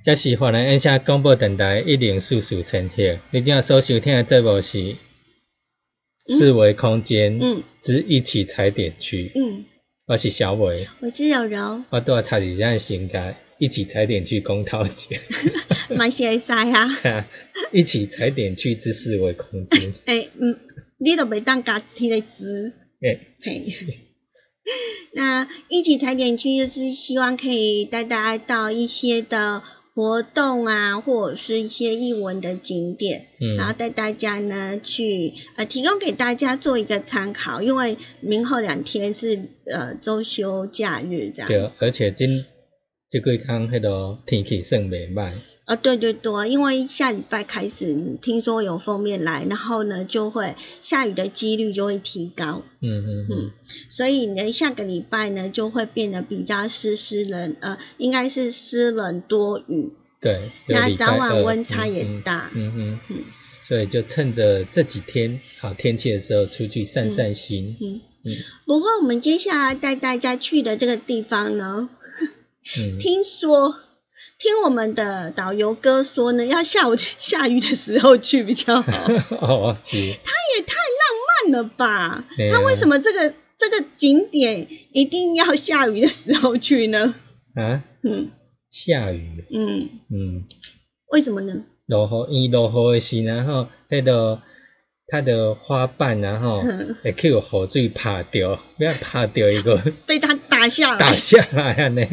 [0.05, 4.97] 这是华南音响广播电台一零四四千赫，你正所收听的节目是
[6.27, 7.63] 四维空间，嗯。
[7.81, 9.33] 之一起踩点区。
[9.35, 9.65] 嗯，
[10.07, 15.19] 我是小伟，我是柔柔，我都要插几张新卡，一起踩点区公桃节，
[15.97, 17.27] 蛮会使啊。
[17.73, 19.95] 一起踩点区之四维空间。
[20.05, 20.59] 诶、嗯，
[20.99, 22.75] 你都袂当加迄个字。
[23.01, 23.65] 诶、嘿，
[25.15, 29.63] 那一起踩点区就是希望可以带大家到一些的
[29.95, 33.57] 活动啊，或者是一些艺文的景点，嗯。
[33.57, 41.49] 然后带大家呢去呃提供给大家做一个参考，因为明后两天是呃周休假日这样。
[41.49, 42.45] 对，，而且今
[43.09, 45.35] 这几工迄个天气算袂歹，
[45.65, 52.63] 啊，对对对，因为下礼拜开始听说有封面来，然后呢就会下雨的几率就会提高。
[52.81, 53.51] 嗯嗯嗯，
[53.89, 62.51] 所以呢，下个礼拜呢就会变得比较湿湿冷，呃，应该是湿冷多雨，对，那早晚二温差也大。
[62.55, 63.25] 嗯嗯嗯
[63.67, 67.75] 所以就趁着这几天好天气的时候，出去散散心。
[67.81, 68.37] 嗯，嗯
[68.67, 71.89] 不过我们接下来带大家去的这个地方呢，
[72.79, 73.75] 嗯， 听说
[74.45, 78.91] 听我们的导游哥说呢，要下午下雨的时候去比较好，
[79.41, 82.27] 哦是，他也太浪漫了吧？
[82.53, 87.15] 他为什么这个这个景点一定要下雨的时候去呢？
[87.55, 88.33] 啊，嗯。
[88.71, 90.45] 下雨，嗯，嗯，
[91.11, 91.65] 为什么呢？
[91.87, 94.43] 落雨，伊落雨的时，然后迄个
[95.07, 96.97] 它的花瓣，然后嗯。
[97.03, 102.07] 会去有雨水拍掉，不要拍掉一个 被他打下来，打下来安尼。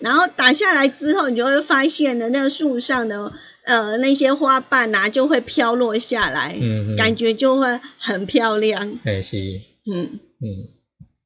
[0.00, 3.32] 然后打下来之后，你就会发现呢，那个树上的
[3.64, 9.36] 呃那些花瓣啊，就会飘落下来，嗯嗯感觉就会很漂亮，嘿是，
[9.90, 10.46] 嗯，嗯，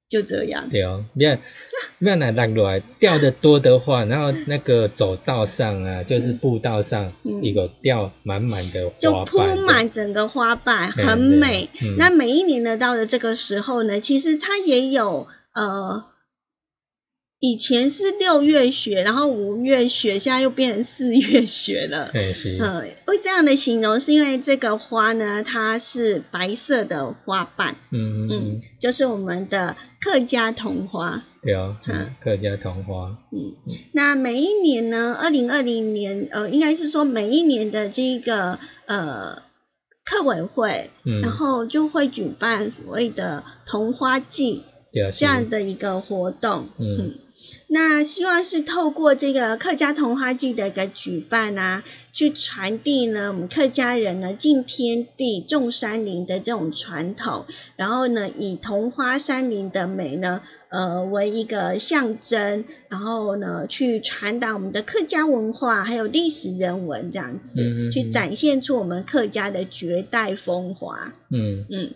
[0.09, 1.36] 就这样，对哦，不要
[1.98, 11.68] 不要拿落落来，掉的多的话，然后那个走道上啊，就是步道上，嗯一个掉满满的花就铺满整个花瓣，很美。
[11.82, 16.09] 嗯那每一年呢，到了这个时候呢，其实它也有呃。
[17.41, 22.11] 以前是六月雪，然后五月雪，现在又变成四月雪了。
[22.14, 31.24] 嘿是，呃，会这样的形容，是因为这个花呢，它是白色的花瓣，嗯嗯嗯嗯，，就是我们的客家桐花。
[31.43, 33.57] 对哦，嗯嗯客家桐花，嗯，
[33.93, 39.43] 那每一年呢，二零二零年，呃，应该是说每一年的这个呃
[40.05, 44.64] 客委会，嗯，然后就会举办所谓的桐花季
[45.14, 46.68] 这样的一个活动。
[46.78, 47.14] 嗯
[47.68, 67.91] 那希望是透过这个客家桐花季的一个举办啊，去传递呢我们客家人呢敬天地、重山林的这种传统，然后呢以桐花山林的美呢，呃为一个象征，然后呢去传达我们的客家文化还有历史人文这样子，嗯嗯嗯。
[67.91, 71.14] 去展现出我们客家的绝代风华。
[71.30, 71.64] 嗯。
[71.70, 71.95] 嗯，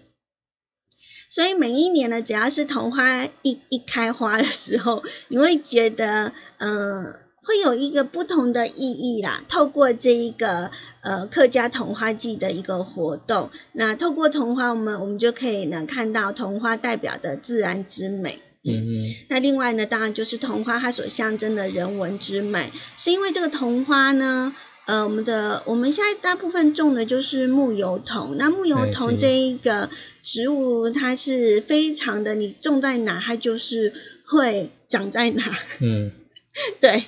[1.35, 9.43] 所以每一年呢，只要是桐花一一开花的时候，你会觉得，嗯、会有一个不同的意义啦。
[9.49, 10.71] 透过这一个
[11.01, 18.39] 呃客家桐花季的一个活动，那透过桐花，我们我们就可以呢看到桐花代表的自然之美。
[18.63, 24.55] 嗯嗯那另外呢，当然就是桐花它所象征的人文之美，是因为这个桐花呢，
[24.87, 29.89] 呃，我们的我们现在大部分种的就是木油桐，那木油桐这一个
[30.23, 33.95] 植物，它是非常的，你种在哪，它就是
[34.27, 35.43] 会长在哪，
[35.81, 36.13] 嗯。
[36.81, 37.03] 对，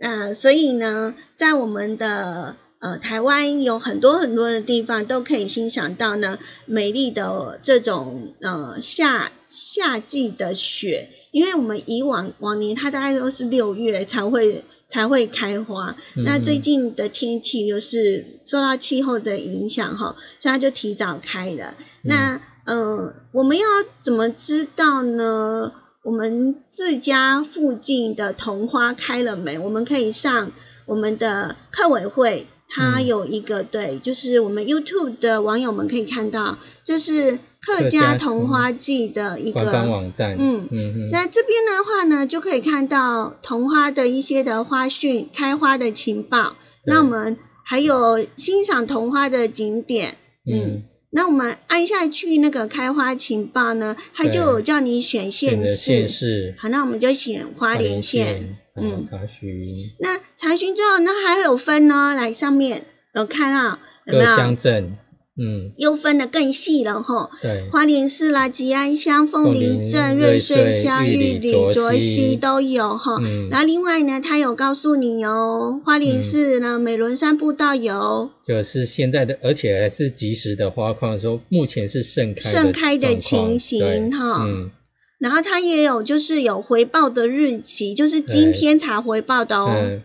[0.00, 21.74] 那所以呢，在我们的呃台湾有很多很多的地方都可以欣赏到呢美丽的这种呃夏夏季的雪，因为我们以往往年它大概都是六月才会才会开花，嗯那最近的天气就是受到气候的影响哈，所以它就提早开了。
[22.02, 23.64] 那呃，我们要
[24.00, 25.72] 怎么知道呢？
[26.02, 29.58] 我们自家附近的桐花开了没？
[29.58, 30.52] 我们可以上
[30.86, 39.90] 我们的客委会，它嗯有一个、对，就是我们 YouTube 的网友们可以看到，这是客客家家桐桐花季的一官方个。
[39.90, 46.56] 网站，嗯嗯嗯，那这边的话呢，就可以看到桐花的一些的花讯、开花的情报。
[46.84, 50.16] 那我们还有欣赏桐花的景点，
[50.46, 55.74] 嗯嗯，那我们按下去那个开花情报呢，它就有叫你选县市。
[55.74, 58.58] 县市，好，那我们就选花莲县。
[58.80, 59.66] 嗯，嗯查询。
[59.98, 64.36] 那查询之后，那还有分呢，来上面有看到有没各有？
[64.36, 64.96] 乡镇
[65.40, 67.30] 嗯，又分的更细了哈。
[67.40, 73.18] 对，花莲市啦、吉安乡、凤林镇、瑞穗乡、玉里、卓溪都有哈。
[73.20, 84.44] 嗯，然后另外呢，他有告诉你哦，花莲市呢美仑山步道有，就是现在的，而且还是及时的花况，说目前是盛开盛开的情形哈。
[84.44, 84.72] 嗯，
[85.18, 90.00] 然后它也有就是有回报的日期，就是今天才回报的哦。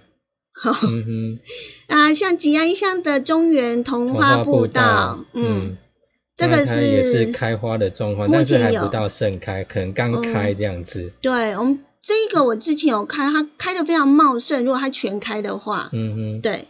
[0.63, 1.39] 嗯哼，
[1.87, 5.77] 啊，像吉安乡的中原桐花步道，嗯，
[6.37, 11.11] 这个是也是开花的状况，但是还不到盛开，可能刚开这样子。
[11.21, 16.67] 对，我们这一个我之前有看，它开的非常茂盛，如果它全开的话，嗯哼，对。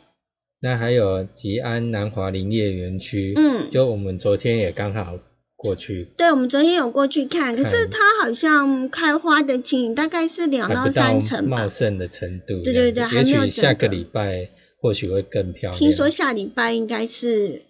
[0.62, 5.20] 那还有吉安南华林业园区，嗯，就我们昨天也刚好。
[5.64, 12.62] 过去，对，我们昨天有过去看，可是它好像开花的情形大概是两到三成茂盛的程度。
[12.62, 13.48] 对对对，还没有。
[13.48, 14.50] 下个礼拜
[14.82, 15.80] 或许会更漂亮。
[15.80, 17.62] 听说下礼拜应该是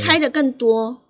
[0.00, 1.02] 开的更多。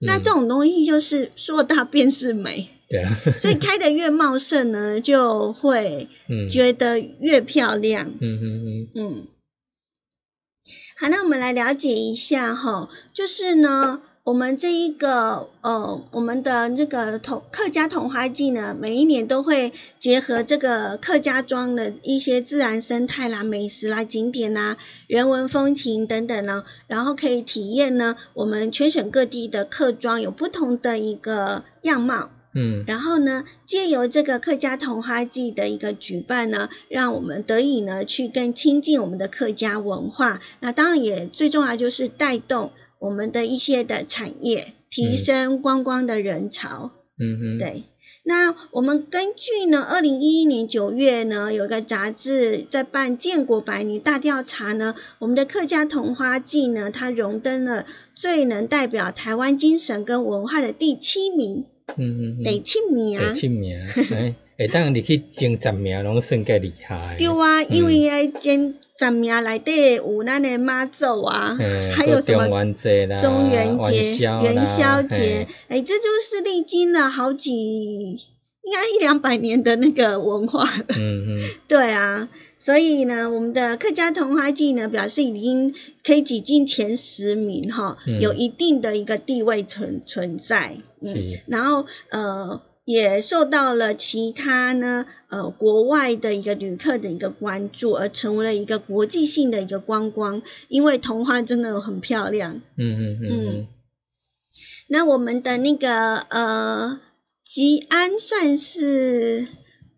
[0.00, 2.68] 那这种东西就是硕大便是美。
[2.88, 3.14] 对啊。
[3.36, 6.08] 所以开的越茂盛呢，就会
[6.48, 8.14] 觉得越漂亮。
[8.20, 8.88] 嗯嗯嗯。
[8.94, 9.26] 嗯。
[10.96, 14.00] 好，那我们来了解一下哈，就是呢。
[14.24, 32.30] 我们这一个呃，我们的这个同客家同花季呢，每一年都会结合这个客家庄的一些自然生态啦、美食啦、景点啦、人文风情等等呢，然后可以体验呢，我们全省各地的客庄有不同的一个样貌。
[32.54, 40.40] 嗯，然后呢，借由这个客家同花季的一个举办呢，让我们得以呢去更亲近我们的客家文化。
[40.60, 42.72] 那当然也最重要就是带动。
[43.04, 47.82] 我们的一些的产业提升观光的人潮，嗯哼，对。
[48.26, 57.84] 那我们根据呢，二零一一年九月呢，有个杂志在办建国百年大调查呢，我们的客家桐花季呢，它荣登了
[58.14, 61.66] 最能代表台湾精神跟文化的第七名，
[61.98, 67.16] 嗯嗯，第七名，第七名，哎， 哎，当你去前十名，拢算个厉害。
[67.18, 68.76] 对啊，因为爱前。
[68.96, 71.56] 十名内底有咱的妈祖啊，
[71.96, 72.64] 还有什么
[73.20, 80.84] 中元节、元宵节，哎，这就是历经了好几，应该一两百年的那个文化了。
[80.96, 85.74] 嗯嗯， 对啊，所以呢，我们的客家童话季呢，表示已经
[86.04, 90.76] 可以挤进前十名哈，有一定的一个地位存存在。
[91.00, 91.14] 嗯，
[91.46, 92.62] 然后呃。
[92.84, 102.60] 也受到了其他呢，呃，国外的一个旅客的一个关注，而成为了一个国际性的一个观光，因为童话真的很漂亮。
[102.76, 103.68] 嗯嗯嗯嗯。
[104.86, 107.00] 那我们的那个呃，
[107.42, 109.48] 吉安算是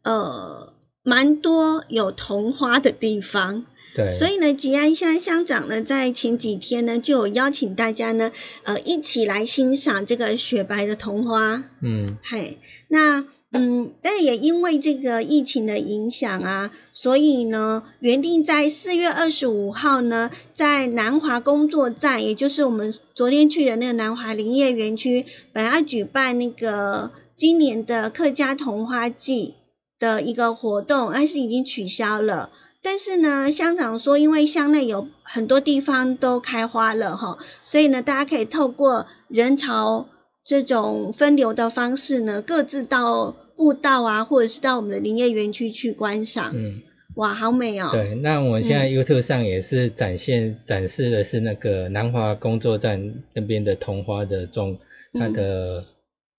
[0.03, 0.73] 呃
[1.03, 3.67] 蛮多有桐花的地方。
[4.11, 8.33] 所以呢，吉安乡乡长呢，在前几天呢，就有邀请大家呢，
[8.65, 11.65] 呃，一起来欣赏这个雪白的桐花。
[11.81, 29.55] 嗯，嘿，那嗯，但也因为这个疫情的影响啊，所以呢，原定在四月二十五号呢，在南华工作站，也就是我们昨天去的那个南华林业园区，本来举办那个今年的客家桐花季
[29.99, 32.51] 的一个活动，但是已经取消了。
[32.89, 40.07] 但是呢，乡长说，因为乡内有很多地方都开花了哈，所以呢，大家可以透过人潮
[40.45, 46.53] 这种分流的方式呢，各自到步道啊，或者是到我们的林业园区去观赏。
[46.55, 46.83] 嗯，
[47.17, 47.91] 哇，好美哦。
[47.91, 54.79] 对，那我们现在 YouTube 上也是展现展示的是那个南华工作站那边的桐花的种
[55.13, 55.85] 它的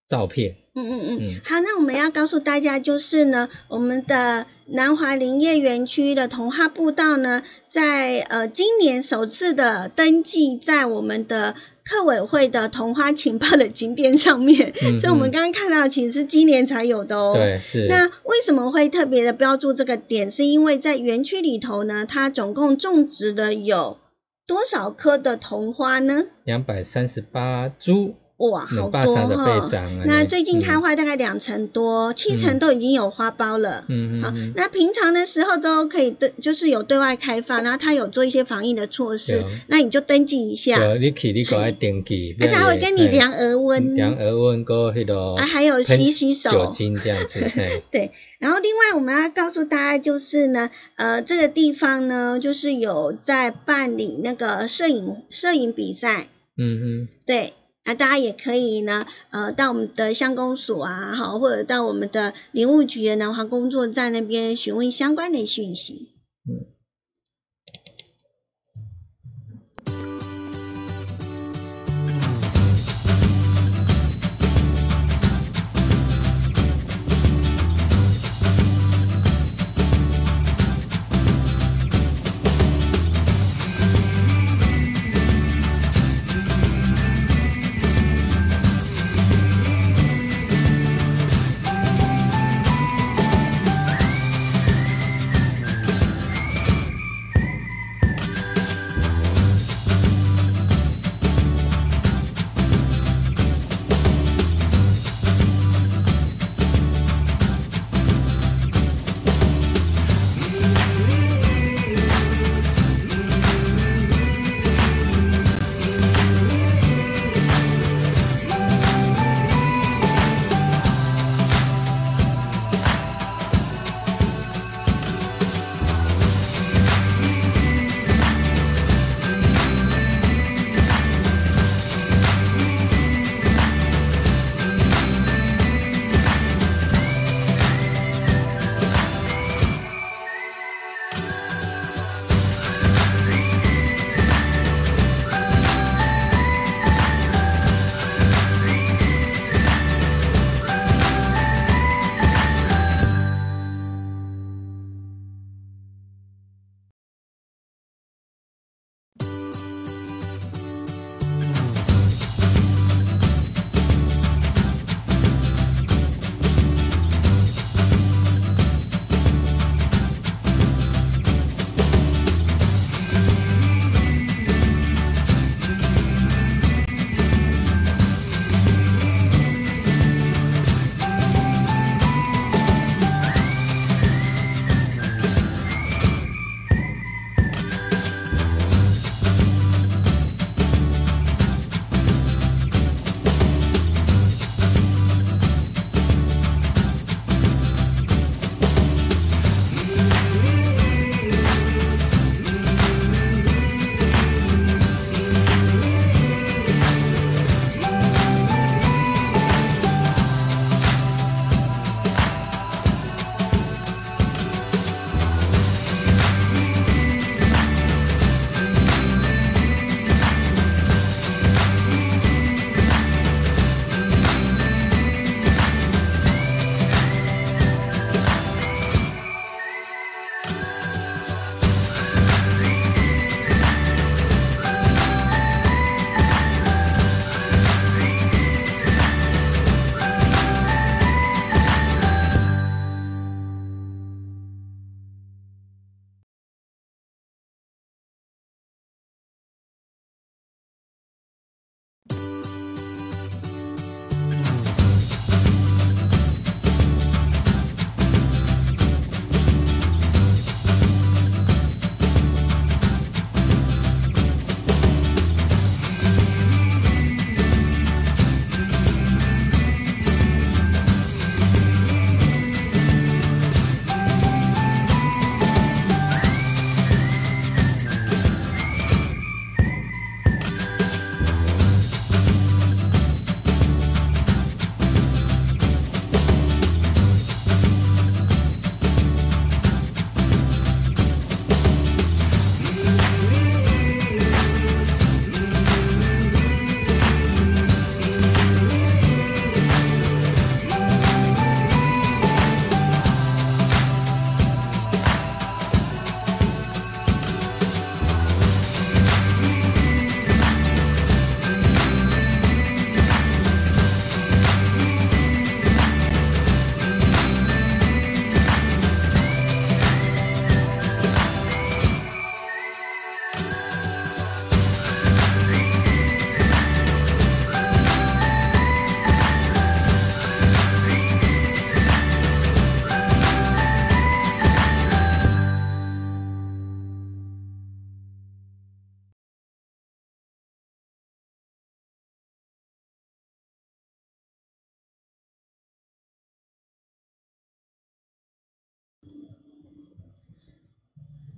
[0.08, 0.56] 照片。
[0.76, 17.34] 嗯嗯嗯，好，那我们要告诉大家就是呢，我们的南华林业园区的童话步道呢，在呃今年首次的登记在我们的客委会的童花情报的景点上面， 所以我们刚刚看到其实是今年才有的哦。
[17.36, 17.88] 对，是。
[17.88, 20.30] 那为什么会特别的标注这个点？
[20.30, 23.98] 是因为在园区里头呢，它总共种植的有
[24.46, 26.26] 多少棵的桐花呢？
[26.44, 28.14] 两百三十八株。
[28.38, 29.68] 哇，好多哈！
[30.06, 33.84] 那最近开花大概两成多，七成都已经有花苞了。
[33.88, 34.22] 嗯嗯。
[34.22, 40.78] 好，那平常的时候都可以对，就是有对外开放，然后他有做一些防疫的措施，那你就登记一下。
[40.78, 42.36] 对，你去你过来登记。
[42.40, 43.96] 那他会跟你量额温。
[43.96, 44.94] 量额温，过。
[45.36, 46.52] 啊，还有洗洗手。
[46.52, 47.40] 酒精这样子。
[47.90, 56.28] 对，然后另外我们要告诉大家就是呢，呃，这个地方呢，就是有在办理那个摄影摄影比赛。
[56.56, 57.08] 嗯嗯。
[57.26, 57.54] 对。
[57.88, 66.10] 那大家也可以呢，呃，到我们的乡公所啊，好，或者到我们的林务局的南华工作站那边询问相关的讯息。
[66.48, 66.77] 嗯。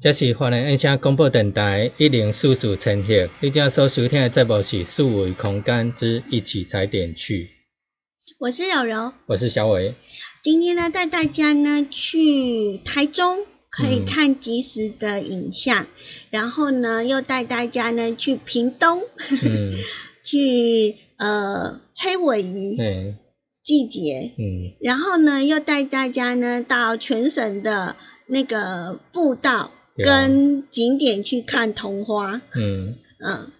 [0.02, 7.50] 这是华人音声广播电台一零四四千赫，你正所收听的节目是数维空间之一起踩点去。
[8.38, 9.96] 我是柔柔，我是小伟。
[10.42, 13.40] 今天呢，带大家呢去台中，
[13.70, 15.86] 可以看即时的影像，
[16.30, 19.02] 然后呢，又带大家呢去屏东，
[19.44, 19.76] 嗯，
[20.24, 22.78] 去呃黑尾鱼
[23.62, 27.98] 季节，嗯，然后呢，又带大家呢到全省的
[28.28, 29.72] 那个步道。
[30.04, 32.96] 跟景点去看桐花，嗯。
[33.22, 33.52] 嗯，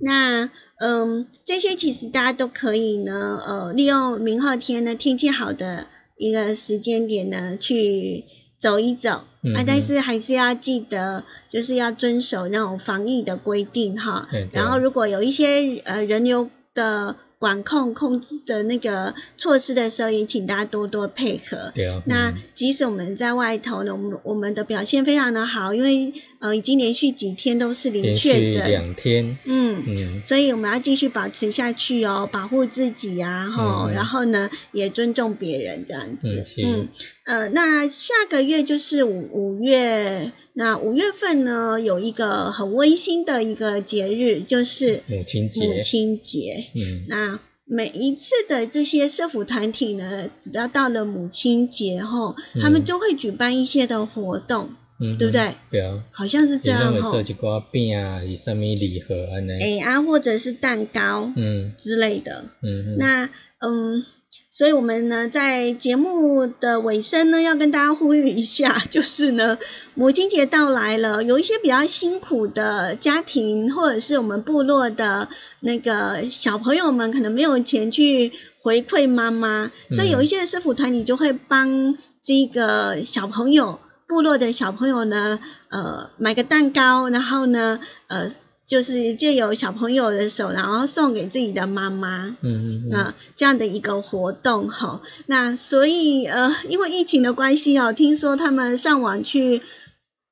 [0.00, 5.86] 那嗯这些其实大家都可以呢，呃，利用明后天呢天气好的
[6.16, 8.24] 一个时间点呢去
[8.58, 9.10] 走一走，
[9.54, 17.16] 啊，但是还是要记得就是要遵守那种防疫的规定哈，然后如果有一些呃人流的。
[17.38, 21.72] 管控控制的那个措施的时候，也请大家多多配合。
[21.74, 22.02] 对啊。
[22.06, 28.68] 那即使我们在外头呢，我们我们的表现非常的好，因为呃已经连续几天都是零确诊。
[28.68, 29.38] 两天。
[29.44, 30.22] 嗯嗯。
[30.22, 36.44] 所以我们要继续保持下去哦，保护自己呀，哈，然后呢也尊重别人这样子。
[36.64, 36.88] 嗯。
[37.24, 40.32] 呃，那下个月就是五五月。
[40.58, 45.66] 那五月份呢，有一个很温馨的一个节日，就是母亲节。
[45.66, 54.76] 母亲节，嗯，那每一次的这些社福团体呢，只要到了母亲节后，他们就会举办一些的活动，嗯，
[55.18, 55.54] 对不对？
[55.70, 57.10] 对啊，好像是这样哈。
[57.10, 63.26] 做一挂饼啊，以上面礼盒啊，哎啊，或者是蛋糕，嗯之类的，嗯，那
[63.58, 64.04] 嗯。
[64.48, 69.58] 所以，我们呢，在节目的尾声呢，要跟大家呼吁一下， 就是呢，
[69.92, 75.28] 母亲节到来了，有一些比较辛苦的家庭，或者是我们部落的
[75.60, 78.32] 那个小朋友们，可能没有钱去
[78.62, 85.38] 回馈妈妈，所以有一些师傅团你就会帮这个小朋友、部落的小朋友呢，
[85.68, 88.30] 呃，买个蛋糕，然后呢，呃。
[88.68, 95.02] 就是借由小朋友的手，然后送给自己的妈妈，嗯嗯啊，这样的一个活动哈。
[95.26, 99.62] 那所以呃，因为疫情的关系哦，听说他们上网去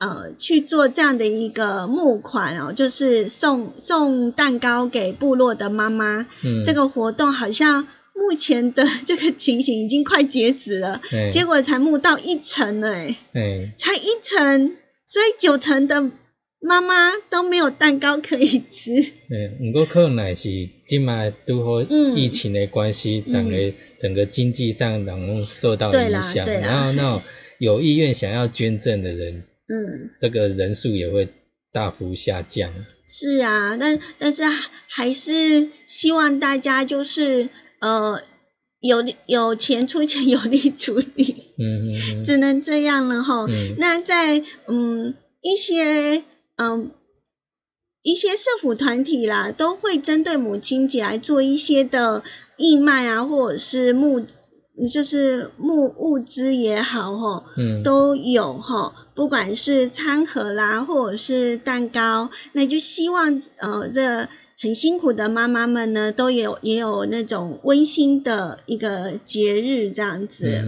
[0.00, 6.26] 呃去做这样的一个募款哦，就是送送蛋糕给部落的妈妈。
[6.42, 11.02] 嗯，这个活动好像目前的这个情形已经快截止了，
[11.32, 12.88] 结果才募到一成了
[13.32, 16.10] 哎，才一成，所以九成的。
[16.66, 18.94] 妈妈都没有蛋糕可以吃。
[19.28, 20.48] 嗯，不过可能是
[20.86, 27.22] 今麦都好疫情的关系，整个整个经济上然后受到影响，然后那种
[27.58, 31.28] 有意愿想要捐赠的人， 嗯，这个人数也会
[31.70, 32.72] 大幅下降。
[33.04, 34.44] 是啊，但但是
[34.88, 37.50] 还是希望大家就是
[37.84, 38.22] 呃
[38.80, 41.52] 有有钱出钱，有力出力。
[41.58, 43.46] 嗯嗯 只能这样了哈。
[43.78, 46.24] 那在嗯一些。
[46.56, 46.92] 嗯，
[48.04, 52.22] 一些社府团体啦，都会针对母亲节来做一些的
[52.56, 54.24] 义卖啊，或者是募，
[54.92, 64.28] 就是募物资也好，吼，嗯，都有吼，不管是餐盒啦，或者是蛋糕，那就希望呃这。
[64.64, 70.64] 很辛苦的妈妈们呢，都有也有那种温馨的一个节日这样子，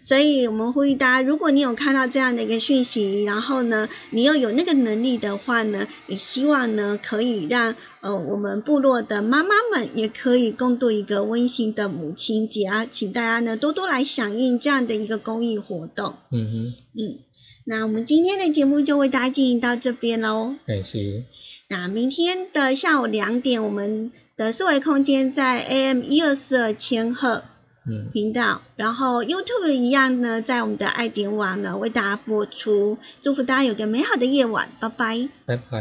[0.00, 16.14] 所以我们呼吁大家，如果你有看到这样的一个讯息，然后呢，你又有那个能力的话呢，也希望呢可以让呃我们部落的妈妈们也可以共度一个温馨的母亲节啊，请大家呢多多来响应这样的一个公益活动。
[16.32, 17.18] 嗯哼，嗯，
[17.66, 20.54] 那我们今天的节目就为大家进行到这边喽。
[20.66, 21.24] 感谢。
[21.74, 27.42] 那明天的下午两点，我们的思维空间在 AM 一二四二千赫
[28.12, 32.98] 频道，然后 YouTube 一样呢，在我们的爱点网呢为大家播出。
[33.20, 35.80] 祝福大家有个美好的夜晚，拜拜，拜拜。